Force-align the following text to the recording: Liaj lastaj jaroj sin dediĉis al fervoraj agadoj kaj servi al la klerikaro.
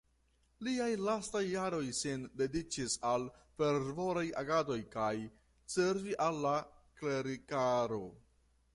Liaj 0.67 0.85
lastaj 1.07 1.41
jaroj 1.47 1.81
sin 1.97 2.23
dediĉis 2.41 2.97
al 3.11 3.27
fervoraj 3.59 4.25
agadoj 4.43 4.81
kaj 4.99 5.13
servi 5.79 6.21
al 6.29 6.45
la 6.49 6.59
klerikaro. 7.03 8.05